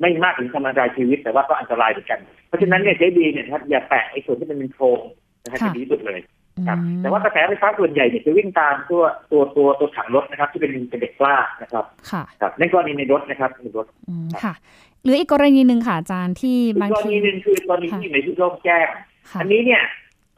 [0.00, 5.00] ไม่มากถึงทำอันตรายชีวิตแต่ว่าก็อันตรายเหมือนกัน เพราะฉะนั้นเนี่ยใช้ดีเนี่ยนะครับอย่าแตะไอ้ส่วนที่มันเป็นโครง
[5.42, 6.20] นะครับค่ะจะดีที่สุดเลย
[6.68, 14.54] ครับอืมแต่ว่ากระแสไฟฟ้าส่วนใหญ่เนี่ยจะวิ่งตามตัวตัวตัวตัวถังรถนะครับ ที่เป็นเป็นเด็กกล้านะครับค่ะครับในกรณีในรถนะครับในรถอืมค่ะ
[15.02, 18.86] หรืออีกกรณีหนึ่งค่ะอาจารย์ที่อีกบางกรทีณีหนึ่งคือกรณีที่อยู่ในที่โล่งแจ้ง
[19.30, 19.82] ค่ะอันนี้เนี่ย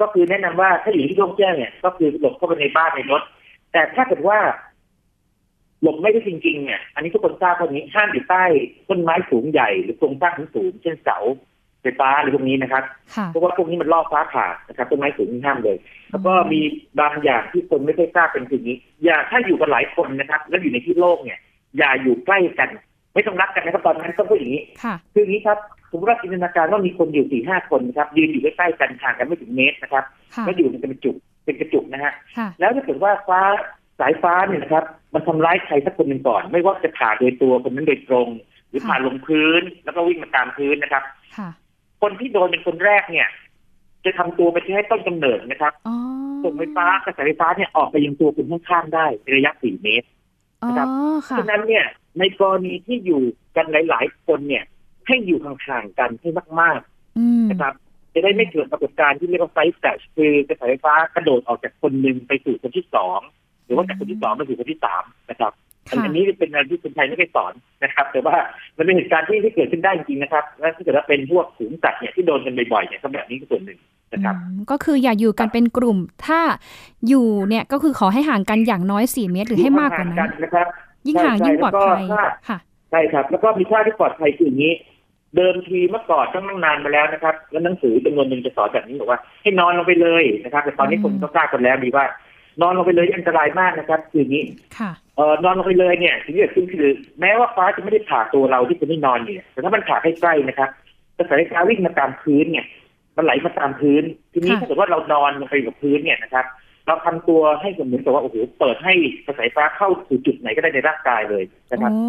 [0.01, 3.23] ก็คือแนะนำว่าถ้าอยู่ที่โล่งแจ้งเนี่ย ก็คือหลบเข้าไปในบ้านในรถ
[3.73, 4.39] แต่ถ้าเกิดว่า
[5.83, 8.45] หลบไม่ได้จริงๆเนี่ย อันนี้ทุกคนทราบคนนี้ห้ามอยู่ใต้
[8.89, 11.19] ต้นไม้สูงใหญ่หรือโครงสร้างสูงๆเช่นเสา
[11.83, 15.77] ไฟฟ้าหรือพวกนี้นะครับค่ะเพราะว่าพวกนี้มันล่อฟ้าผ่านะครับต้นไม้สูงนี่ห้ามเลย
[16.11, 16.61] แล้วก็มี
[17.01, 21.41] บางอย่างที่คนไม่ได้ทราบเป็นคืออย่างนี้ อย่าถ้าอยู่กันหลายคนนะครับ แล้วอยู่ในที่โล่งเนี่ย
[21.79, 22.71] อย่าอยู่ใกล้กัน
[23.15, 25.59] ไม่ต้องรักกันนะครับตอนนั้นต้องพูดอย่างนี้ค่ะคืออย่างนี้ครับ
[25.91, 33.41] สมมติว่าจินตนาการว่ามีคนอยู่สี่ห้าคนนะครับยืนอยู่ใกล้ๆกันห่างกันไม่ถึงเมตรนะครับค่ะแล้วอยู่เป็นกระจุกเป็นกระจุกนะฮะค่ะแล้วถ้าเกิดว่าฟ้า
[34.01, 38.29] สายฟ้าเนี่ยนะครับ มันทำร้ายใครสักคนหนึ่งก่อน ไม่ว่าจะผ่าโดยตัวคนนั้นโดยตรง
[38.69, 41.03] หรือค่ะผ่าลงพื้น แล้วก็วิ่งมาตามพื้นนะครับ
[41.37, 41.49] ค่ะ
[42.03, 43.29] คนที่โดนเป็นคนแรกเนี่ย
[44.05, 45.97] จะทำตัวไปที่ให้ต้นกำเนิดนะครับอ๋อ
[46.45, 50.24] ส่งไฟฟ้ากระแสไฟฟ้าเนี่ยออกไปยังตัวคุณข้างๆได้ในระยะสี่เมตรอ๋อ
[50.69, 50.89] นะครับ
[51.27, 51.85] เพค่ะราะฉะนั้นเนี่ย
[52.19, 53.23] ในกรณีที่อยู่
[53.57, 54.65] กันหลาย ๆ คนเนี่ย
[55.07, 56.81] ให้อยู่ห่างๆกันให้มาก
[57.19, 57.75] อืมๆนะครับ
[58.15, 63.21] จะได้ไม่เกิดปรากฏการณ์ที่เรียกว่าไฟแฟลชคือกระแสไฟฟ้ากระโดดออกจากคนหนึ่งไปสู่คนที่สอง
[63.65, 65.53] หรือว่าจากคนที่สองไปสู่คนที่สามนะครับ
[65.91, 68.37] อันค่ะอันนี้เป็นอะไรที่คนไทยไม่เคยสอนนะครับ แต่ว่า
[68.77, 73.79] มันเป็นเหตุการณ์ที่ที่เกิดขึ้นได้จริงๆนะครับ และถ้าเกิดว่าเป็นพวกสูงสัตว์เนี่ยที่โดนกันบ่อยๆเนี่ยก็แบบนี้ก็ส่วนหนึ่ง
[74.15, 76.41] นะครับอืมก็คืออย่าอยู่กันเป็นกลุ่ม ถ้า
[77.09, 80.67] อยู่เนี่ยก็คือขอให้ห่างกันอย่างน้อยสี่เมตรหรือให้มากกว่านั้นห่งๆนะครับ
[81.07, 82.59] ยิ่งห่างยิ่งปลอดภัยใช่แล้วก็ค่ะ
[82.91, 84.73] ใช่ครับ แล้วก็มีท่าที่ปลอดภัยคืออย่างนี้
[85.37, 92.07] เดิมทีเมื่อก่อนต้องนั่งนานมาแล้วนะครับ แล้วหนังสือจำนวนหนึ่งจะสอนแบบนี้บอกว่า ให้นอนลงไปเลยนะครับ แต่ตอนนี้อืมคนก็ทราบกันแล้วดีว่า
[92.63, 94.45] นอนลงไปเลยอันตรายมากนะครับ คืออย่างนี้
[94.79, 96.89] ค่ะเอ่อนอนลงไปเลยเนี่ยสิ่งที่เกิดขึ้นคือ
[97.21, 100.69] แม้ว่าฟ้าจะไม่ได้ผ่าตัวเราที่คนที่นอนอยู่เนี่ยแต่ถ้ามันผ่าใกล้ๆนะครับ
[101.19, 102.65] กระแสไฟฟ้าวิ่งมาตามพื้นเนี่ย
[103.17, 106.47] มันไหลมาตามพื้น ทีนี้ค่ะถ้าเกิดว่าเรานอนลงไปกับพื้นเนี่ยนะครับ
[106.87, 108.93] เราทำตัวให้เหมือนกับว่าโอ้โหเปิดให้
[109.27, 112.05] กระแสไฟฟ้าเข้าสู่จุดไหนก็ได้ในร่างกายเลยนะครับโอ้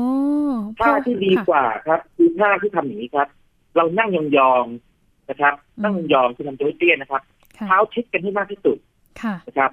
[0.79, 3.27] ท่าที่ดีกว่าครับคือท่าที่ทำอย่างนี้ครับ
[3.75, 4.17] เรานั่งย
[4.51, 7.21] องๆนะครับ นั่งยองๆคือทำตัวให้เตี้ยนะครับ
[7.57, 8.77] ค่ะเท้าชิดกันให้มากที่สุด
[9.21, 9.71] ค่ะนะครับ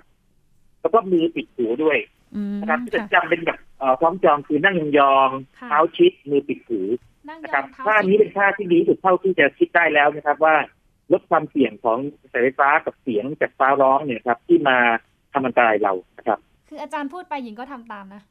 [0.81, 1.99] แล้วก็มือปิดหูด้วย
[2.35, 6.81] อืมนะครับที่จะค่ะจำเป็นแบบเอ่อคล้องจองคือนั่งยองค่ะๆเท้าชิดมือปิดหู
[7.29, 10.57] นั่งยนะครับองเท้าท่านี้เป็นท่าที่ดีที่สุดเท่าที่จะคิดได้แล้วนะครับว่า
[11.13, 14.77] ลดความเสี่ยงของกระแสไฟฟ้ากับเสียงจากฟ้าร้องเนี่ยครับ ที่มา
[15.33, 16.39] ทำอันตรายเรานะครับ
[16.69, 18.23] คืออาจารย์พูดไปหญิงก็ทำตามนะ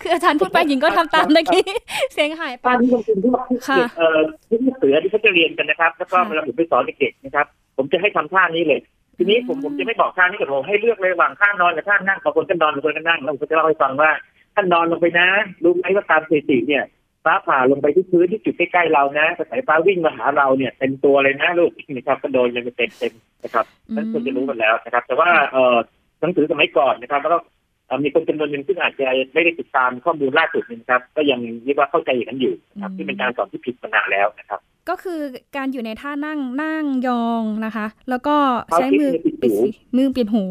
[0.00, 1.64] คืออาจารย์พูดไปหญิงก็ทำตามเมื่อกี้
[2.12, 8.80] เสียงหายไปบ้านที่ผมที่ว่าค่ะเด็กเอ่อที่ลูกเสือที่เขาจะเรียนกันนะครับ แล้วก็ค่ะเวลาผมไปสอนเด็กๆนะครับ ผมจะให้ทำท่านี้เลย
[9.16, 14.10] ทีนี้ผมอืมผมจะไม่บอกท่านี้กับผมให้เลือกเลยระหว่างท่านอนกับท่านั่งบางคนก็นอนบางคนก็นั่งแล้วผมก็จะเล่าให้ฟังว่า
[14.54, 15.26] ท่านนอนลงไปนะ
[15.62, 16.84] รู้ไหมว่าตามสถิติเนี่ย
[17.24, 25.76] ฟ้าผ่าลงไปที่พื้นที่จุดใกล้ๆเรานะกระแสฟ้าวิ่งมาหาเราเนี่ยเต็มตัวเลยนะลูกนะครับก็โดนยังเต็มเต็มๆนะครับนั่นควรจะรู้กันแล้วนะครับ แต่ว่าเออ
[26.20, 27.59] หนังสือสมัยก่อนนะครับ แล้วก็เอ่อ
[28.04, 35.20] มีคนจำนวนหนึ่งซึ่งอาจจะไม่ได้ติดตามข้อมูลล่าสุดนะครับ ก็ยังเรียกว่าเข้าใจอย่างนั้นอยู่นะครับอืมที่เป็นการสอนที่ผิดมานานแล้วนะครับ ก็คือ
[35.56, 38.36] การอยู่ในท่านั่งนั่งยองนะคะ แล้วก็
[38.68, 39.52] เท้าใช้มือปิดหูปิด
[39.96, 40.44] มือปิดหู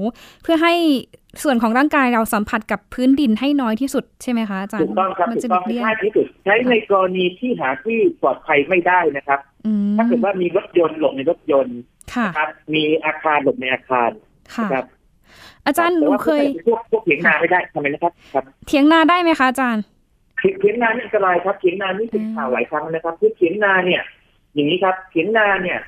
[0.44, 0.74] เพื่อให้
[1.44, 11.80] ส่วนของร่างกายเราสัมผัสกับพื้นดินให้น้อยที่สุดใช่ไหมคะอาจารย์ถูกต้องครับมัถูจะกหต้ลีองกเลี่ยงง่ายที่สุดใช้ในกรณีที่หาที่ปลอดภัยไม่ได้นะครับอืมถ้าเกิดว่ามีรถยนต์หลบในรถยนต์
[12.14, 14.10] ค่ะนะครับมีอาคารหลบในอาคาร
[14.56, 14.86] ค่ะนะครับ
[15.70, 19.84] อาจารย์หแต่นูว่าเคยพวกพวกเถียงนาไม่ได้ทำไมนะครับครับเถียงนาได้ไหมคะอาจารย์
[20.60, 24.02] เถียงนานี่อันตรายครับเถียงนานี่เป็นข่าวหลายครั้งนะครับคือเถียงนาเนี่ย
[24.54, 25.80] อย่างนี้ครับเถียงนาเนี่ย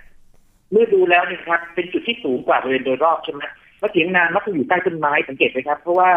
[0.72, 3.44] เมื่อดูแล้วเนี่ยครับ เป็นจุดที่สูงกว่าบริเวณโดยรอบใช่ไหม
[3.80, 6.12] แล้วเถียงนามักจะอยู่ใต้ต้นไม้สังเกตไหมครับ เพราะว่า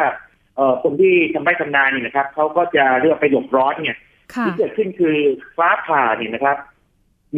[0.56, 3.98] เอ่อคนที่ทำไร่ทำนาเนี่ยนะครับเขาก็จะเลือกไปหลบร้อนเนี่ย
[4.34, 5.16] ค่ะที่เกิดขึ้นคือ
[5.56, 6.56] ฟ้าผ่าเนี่ยนะครับ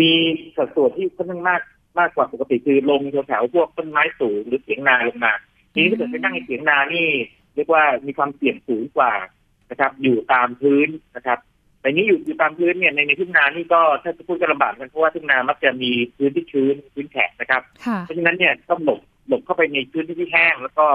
[0.00, 0.10] มี
[0.56, 1.60] สัดส่วนที่ค่อนข้างมาก
[1.98, 7.06] มากกว่าปกติคือลงแถวๆพวกต้นไม้สูงหรือเถียงนาลงมาที นี้ถ้าเกิดไปนั่งในเถียงนานี่
[7.54, 9.12] เรียกว่ามีความเสี่ยงสูงกว่า
[9.70, 11.38] นะครับ อยู่ตามพื้นนะครับ
[11.80, 20.86] แต่นี้อยู่อยู่ตามพื้นเนี่ยในในทุ่งนานี่ก็ถ้าจะพูดก็ลำบากกันเพราะว่าทุ่งนามักจะมีพื้นที่ชื้นพื้นแฉะนะครับค่ะเพราะฉะนั้นเนี่ยต้องหลบหลบเข้าไปในพื้นที่ที่แห้ง แล้วก็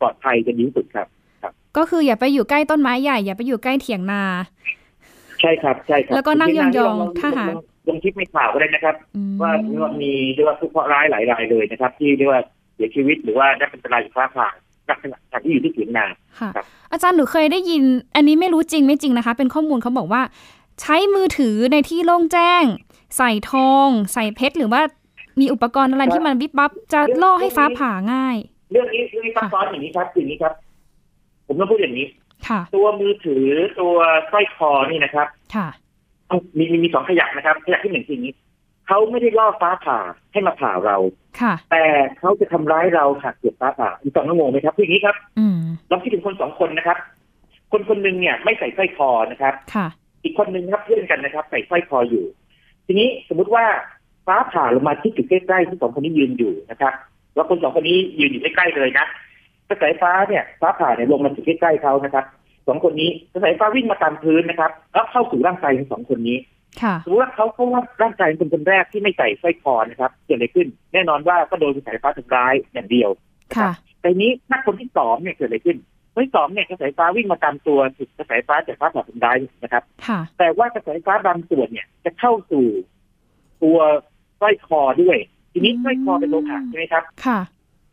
[0.00, 1.08] ปลอดภัยจะดีที่สุดครับ
[1.76, 4.22] ก็คืออย่าไปอยู่ใกล้ต้นไม้ใหญ่ อย่าไปอยู่ใกล้เถียงนา
[5.40, 7.58] ใช่ครับใช่ครับ แล้วก็นั่งยองๆลถ้าหากล
[7.88, 12.42] ลงคลิปในข่าวก็ได้นะครับอืมว่าว่ามีเรียกว่าผู้เคราะห์ร้ายหลายรายเลยนะครับ ที่เรียกว่า
[12.74, 14.48] เสียชีวิตหรือว่าได้เป็นอันตรายจากฟ้าผ่า
[14.88, 14.98] จาก
[15.32, 16.06] จากที่อยู่ที่เถียงนา
[16.40, 17.82] ค่ะครับอาจารย์หนูเคยได้ยิน
[18.16, 20.22] อันนี้ไม่รู้จริงไม่จริงนะคะ เป็นข้อมูลเขาบอกว่า
[20.80, 22.64] ใช้มือถือในที่โล่งแจ้ง
[23.16, 24.80] ใส่ทอง ใส่เพชรหรือว่า
[25.40, 28.36] มีอุปกรณ์อะไรที่มันวิบวับจะล่อให้ฟ้าผ่าง่าย
[28.72, 30.52] เรื่องนี้เรื่องนี้ซับซ้อนอย่างนี้ครับอย่างนี้ครับ
[31.46, 32.06] ผมต้องพูดอย่างนี้
[32.48, 33.46] ค่ะ ตัวมือถือ
[33.80, 33.94] ตัว
[34.30, 35.68] สร้อยคอนี่นะครับ ค่ะ
[36.28, 38.34] ต้องมีมีมีสองขยักนะครับ ขยักที่หนึ่งคืออย่างนี้
[38.86, 39.98] เขาไม่ได้ล่อฟ้าผ่า
[40.32, 40.96] ให้มาผ่าเรา
[41.40, 41.82] ค่ะ แต่
[42.18, 45.56] เขาจะทำร้ายเราหากเกิดฟ้าผ่าอีกสองงงไหมครับคืออย่างนี้ครับอืม
[45.90, 46.98] ลองคิดถึงคนสองคนนะครับ
[47.72, 49.86] คนคนหนึ่งเนี่ยไม่ใส่สร้อยคอนะครับ ค่ะ
[50.22, 52.24] อีกคนหนึ่งครับเพื่อนกันนะครับ ใส่สร้อยคออยู่
[52.86, 53.64] ทีนี้สมมุติว่า
[54.26, 56.92] ฟ้าผ่าลงมาที่จุดใกล้ๆที่สองคนนี้ยืนอยู่นะครับ
[57.34, 59.06] แล้วคนสองคนนี้ยืนอยู่ใกล้ๆเลยนะ
[59.68, 62.24] กระแสฟ้าเนี่ยฟ้าผ่าเนี่ยลงมาจุดใกล้ๆเขานะครับ
[62.66, 66.53] สองคนนี้กระแสฟ้าวิ่งมาตามพื้นนะครับ แล้วเข้าสู่ร่างกายของสองคนนี้ค่ะ
[67.04, 73.10] สมมติว่าเขาเข้าว่าร่างกายเป็นคนแรกที่ไม่ใส่สร้อยคอนะครับเกิดอะไรขึ้น แน่นอนว่าก็โดนกระแสฟ้าทำร้ายอย่างเดียว
[73.56, 75.78] ค่ะแต่นี้ถ้าคนที่สองเนี่ยเกิดอะไรขึ้น
[76.12, 82.66] คนที่สองเนี่ยกระแสฟ้าวิ่งมาตามตัวถูกกระแสฟ้าจากฟ้าผ่าทำร้ายนะครับค่ะแต่ว่ากระแสไฟฟ้าบางส่วนเนี่ยจะเข้าสู่
[83.62, 83.78] ตัว
[84.40, 85.16] สร้อยคอด้วย
[85.52, 87.38] ทีนี้อืมสร้อยคอเป็นโลหะใช่ไหมครับค่ะ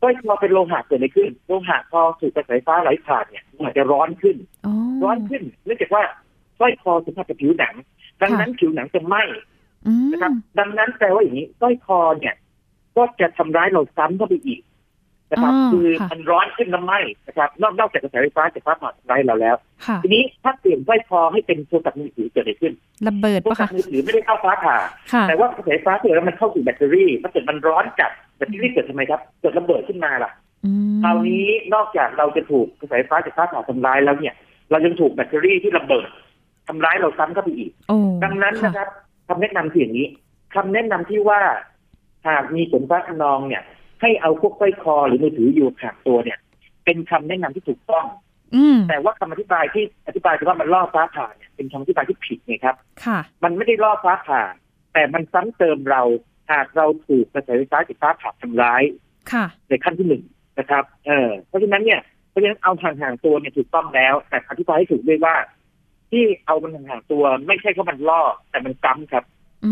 [0.00, 6.02] สร้อยคอเป็นโลหะเกิดอะไรขึ้นโลหะพอถูกกระแสไฟฟ้าไหลผ่านเนี่ยมันจะร้อนขึ้นอ๋อร้อนขึ้นเนื่องจากว่า
[6.58, 7.74] สร้อยคอสัมผัสกับผิวหนัง
[8.22, 9.22] ดังนั้นผิวหนังจะไหม้
[9.86, 12.34] อืมนะครับ ดังนั้นแปลว่าอย่างนี้สร้อยคอเนี่ย
[12.96, 14.60] ก็จะทำร้ายเราซ้ำเข้าไปอีก
[15.30, 19.56] นะครับอ่าคือค่ะมันร้อนขึ้นน้ำไหม้นะครับ นอกนอกจากกระแสไฟฟ้าจากฟ้าผ่าทำร้ายเราแล้ว
[19.86, 22.72] ค่ะทีนี้ถ้าเปลี่ยนสร้อยคอให้เป็นโทรศัพท์มือถือเกิดอะไรขึ้น
[23.08, 24.76] ระเบิดโทรปะศัพคะท์มือถือไม่ได้เข้าฟ้าผ่า
[25.12, 30.30] ค่ะแต่ว่ากระแสไฟฟ้าเกิดแล้วมันเข้าสู่แบตเตอรี่ถ้าเกิดมันร้อนจัดแบตเตอรี่เกิดทำไมครับเกิดระเบิดขึ้นมาล่ะ
[30.64, 34.34] อืมคราวนี้นอกจากเราจะถูกกระแสไฟฟ้าจากฟ้าผ่าทำร้ายแล้วเนี่ย
[34.70, 36.08] เรายังถูกแบตเตอรี่ที่ระเบิด
[36.68, 38.88] ทำร้ายเราซ้ำเข้าไปอีกโอ้ดังนั้นค่ะนะครับ
[39.28, 40.08] คำแนะนำคืออย่างนี้
[40.54, 41.40] คำแนะนำที่ว่า
[42.28, 43.62] หากมีฝนฟ้าขนองเนี่ย
[44.00, 46.38] ให้เอาพวกสร้อยคอหรือมือถืออยู่ห่างตัวเนี่ย
[46.84, 48.06] เป็นคำแนะนำที่ถูกต้อง
[48.54, 54.42] อืมแต่ว่าคำอธิบายที่อธิบายว่ามันล่อฟ้าผ่าเนี่ยเป็นคำอธิบายที่ผิดไงครับ ค่ะ มันไม่ได้ล่อฟ้าผ่า
[54.92, 56.02] แต่มันซ้ำเติมเรา
[56.52, 58.82] หากเราถูกกระแสไฟฟ้าจากฟ้าผ่าทำร้าย
[59.32, 60.22] ค่ะ ในขั้นที่หนึ่ง
[60.58, 65.34] นะครับ เออเพราะฉะนั้นเนี่ยเพราะฉะนั้นเอาห่างๆตัวเนี่ยถูกต้องแล้ว แต่อธิบายให้ถูกด้วยว่า
[66.12, 69.24] ที่เอามันห่างๆตัว ไม่ใช่เพราะมันล่อแต่มันซ้ำครับ
[69.64, 69.70] อื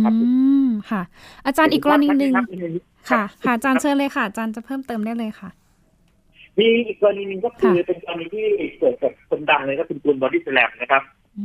[0.67, 1.03] มค่ะ
[1.47, 2.47] อาจารย์อีกกรณีหนึ่งครับ
[3.11, 5.51] ค่ะ ค่ะ อาจารย์เชิญเลยค่ะ อาจารย์จะเพิ่มเติมได้เลยค่ะ
[6.59, 8.47] มีอีกกรณีหนึ่งก็คือเป็นกรณีที่
[8.79, 11.03] เกิดกับคนดังเลยก็คือตูนบอดี้สแลมนะครับ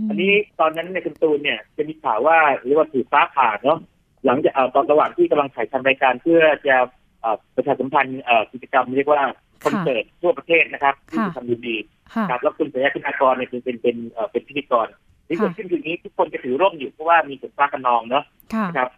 [0.10, 3.80] อันนี้ตอนนั้นในคุณตูนเนี่ยจะมีข่าวว่าเรียกว่าถูกฟ้าผ่าเนาะ
[4.26, 6.76] หลังจากเอ่อตอนระหว่างที่กำลังถ่ายทำรายการเพื่อจะ
[7.22, 9.22] เอ่อประชาสัมพันธ์เอ่อกิจกรรมเรียกว่า
[9.66, 11.76] คอนเสิร์ตทั่วประเทศนะครับที่ค่ะจะทำดีดี
[12.14, 14.88] ค่ะครับแล้วคุณสยามคุณากรเนี่ยเป็นเป็นเป็นเอ่อเป็นพิธีกร
[15.28, 18.24] ที่เกิดขึ้นคืออย่างนี้ทุกคนจะถือร่มอยู่เพราะว่ามีฝนฟ้าคะนองเนาะ
[18.54, 18.90] ค่ะนะครับ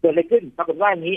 [0.00, 1.16] เกิดอะไรขึ้นปรากฏว่าอย่างนี้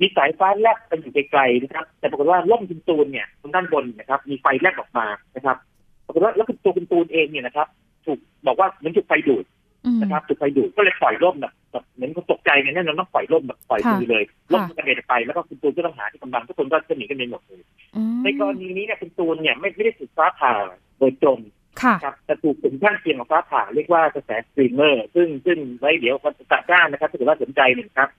[0.00, 5.56] มีสายฟ้าแลบกันอยู่ไกลๆนะครับ แต่ปรากฏว่าล่มคุณตูนเนี่ยตรงด้านบนนะครับ มีไฟแลบออกมานะครับ
[6.06, 7.68] ปรากฏว่าแล้วคุณตัวคุณตูนเองเนี่ยนะครับ
[8.06, 9.44] ถูกบอกว่าเหมือนถูกไฟดูด
[9.84, 17.62] อืมนะครับถูกไฟดูดก็เลยปล่อยร่มแบบ แบบเหมือนเขาตกใจไงแน่นอนต้องปล่อยร่มแบบปล่อยค่ะมือเลยร่มค่ะกระเด็นไปแล้วก็คุณตูนก็ต้องหาที่กำบังทุกคนก็จะหนีกันไปหมดเลย
[17.96, 20.52] อืมในกรณีนี้เนี่ยคุณตูนเนี่ยไม่ไม่ได้ถูกฟ้าผ่า
[20.98, 21.38] โดยตรง
[21.82, 28.10] ค่ะครับแต่ถูกถึงข้างเคียงของฟ้าผ่าเรียกว่ากระแสสตรีมเมอร์ ซึ่งซึ่งไว้เดี๋ยววันจัดจ้านนะครับถ้าเกิดว่าสนใจเนี่ยนะครับ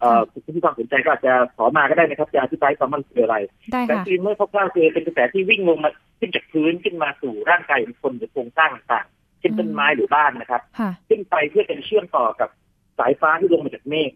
[0.00, 3.36] เอ่อคุณที่ความสนใจก็อาจจะขอมาก็ได้นะครับจะอธิบายความมันคืออะไร
[3.72, 14.10] ได้แต่ค่ะสตรีมเมอร์คร่าวๆคือเป็นกระแสที่วิ่งลงมาขึ้นจากพื้นขึ้นมาสู่ร่างกายของคนหรือโครงสร้างต่างๆเช่นต้นไม้หรือบ้านนะครับค่ะขึ้นไปเพื่อจะเชื่อมต่อกับสายฟ้าที่ลงมาจากเมฆ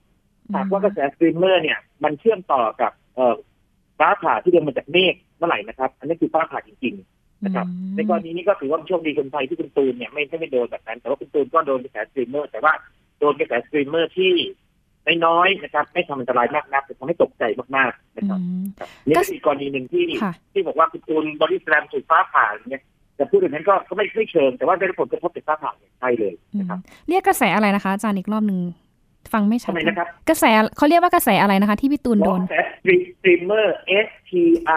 [0.54, 3.34] หากว่ากระแสสตรีมเมอร์เนี่ย มันเชื่อมต่อกับเอ่อ
[3.98, 12.72] ฟ้าผ่าที่ลงมาจากเมฆเมื่อไหร่นะครับ อันนี้คือฟ้าผ่าจริง ๆ นะครับอืมในกรณีนี้ก็ถือว่าโชคดีคนไทยที่คุณตูนเนี่ยไม่ไม่ไม่โดนแบบนั้น แต่ว่าคุณตูนก็โดนกระแสสตรีมเมอร์แต่ว่า
[13.20, 14.32] โดนกระแสสตรีมเมอร์ที่
[15.26, 17.42] น้อยๆนะครับ ไม่ทำอันตรายมากนักแต่ทำให้ตกใจ
[17.76, 22.82] มากๆนะครับอืมครับนี่ก็อีกกรณีหนึ่งที่ค่ะที่บอกว่าคุณตูนบอดี้สแลมถูกฟ้าผ่าอย่างเนี่ย
[23.16, 28.60] แต่พูดถึงนั้นก็ก็ไม่ไม่เชิง แต่ว่าได้รับผลกระทบจากฟ้าผ่าอย่างใช่เลยอืมนะครับเรียกกระแสอะไรนะคะอาจารย์อีกรอบหนึ่ง
[29.32, 30.44] ฟังไม่ชัดทำไมนะครับ กระแส
[30.76, 34.32] เขาเรียกว่ากระแสอะไรนะคะ ที่พี่ตูนโดนกระแส streamer S T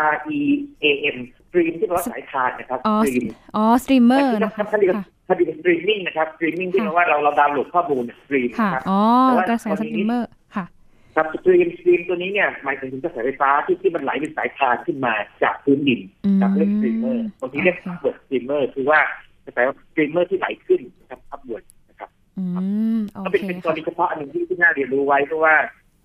[0.09, 0.39] R E
[0.83, 10.27] A M stream ที่แปลว่าสายธารนะครับอ๋อ streamอ๋อสตรีมเมอร์นะครัคะบคดีค่ะคดีสตรีมมิ่งนะครับสตรีมมิ่งที่แปลว่าเราเราดาวน์โหลดข้อมูล stream ค่ะนะครับอ๋อแต่ว่ากระแสตอนนี้ตรีมเมอร์
[11.19, 18.99] ค่ะครับ stream stream ตัวนี้เนี่ยหมายถึงกระแสไฟฟ้าที่ที่มันไหลเป็นสายธารขึ้นมาจากพื้นดินอืมครับเรียกสตรีมเมอร์บางทีเรียกโอเค upward streamer คือว่า
[19.45, 19.57] กระแส
[19.89, 22.43] สตรีมเมอร์ที่ไหลขึ้นนะครับ upward นะครับอื
[22.97, 25.55] มโอก็เป็นเคเป็นกรค่ะณีเฉพาะอันหนึ่งที่ที่น่าเรียนรู้ไว้เพราะว่า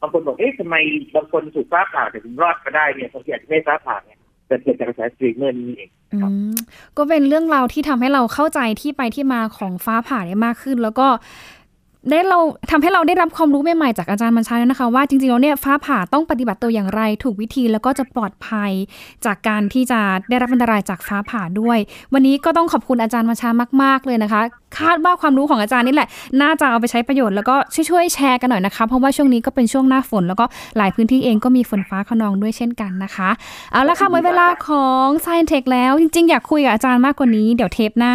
[0.00, 0.77] บางคนบอกเอ๊ะทำไม
[1.14, 6.55] บางคนถูกฟ้าผ่าแต่ถึงรอดมาได้เนี่ยบางทีอาจจะไม่ฟ้าผ่าเนี่ยแต่เกิดจากกระแสสตรีมเมอร์นี้เองอืครับม
[6.96, 11.07] ก็เป็นเรื่องราวที่ทำให้เราเข้าใจที่ไปที่มาของฟ้าผ่าได้มากขึ้น แล้วก็
[12.10, 12.38] ได้เรา
[12.70, 18.72] ทำให้เราได้รับความรู้ใหม่ๆจากอาจารย์บัญชาแล้วนะคะ ว่าจริงๆแล้วเนี่ยฟ้าผ่าต้องปฏิบัติตัวอย่างไร ถูกวิธีแล้วก็จะปลอดภัย
[19.24, 21.78] จากการที่จะได้รับอันตรายจากฟ้าผ่าด้วย
[22.12, 23.50] วันนี้ก็ต้องขอบคุณอาจารย์บัญชา
[23.82, 24.42] มาก ๆเลยนะคะ
[24.78, 26.08] คาดว่าความรู้ของอาจารย์นี่แหละ
[26.42, 30.44] น่าจะเอาไปใช้ประโยชน์แล้วก็ช่วยๆแชร์กันหน่อยนะคะ เพราะว่าช่วงนี้ก็เป็นช่วงหน้าฝน แล้วก็
[30.76, 33.28] หลายพื้นที่เองก็มีฝนฟ้าขนองด้วยเช่นกันนะคะ
[33.72, 38.14] เอาละค่ะหมดเวลาของ s c i e n Tech แล้ว จริงๆ อยากคุยกับอาจารย์มากกว่านี้เดี๋ยวเทปหน้า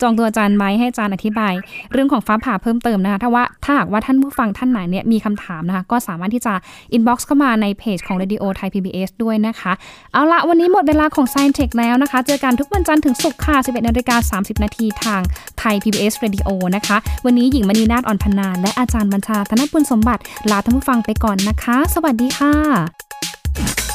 [0.00, 1.52] จองตัวอาจารย์ไว้ให้อาจารย์อธิบาย
[1.92, 6.54] เรื่องของฟ้าผ่าเพิ่มเติมนะคะถ้าว่าถ้าหากว่าท่านผู้ฟังท่านไหนเนี่ยมีคำถามนะคะ ก็สามารถที่จะ
[6.96, 9.72] inbox เข้ามาในเพจของ Radio Thai PBS ด้วยนะคะ
[10.12, 15.20] เอาละวันนี้หมดเวลาของ s c i e n Tech แล้วนะคะ เจอกันทุกวันจันทร์ถึงศุกร์ค่ะ11นาฬิกา30 นาทีทาง
[15.58, 23.85] ไทย PBS PBS Radio นะคะ วันนี้หญิงมณีนาฏอ่อนพนา และอาจารย์บัญชาธนบุญสมบัติ ลาท่านผู้ฟังไปก่อนนะคะ สวัสดีค่ะ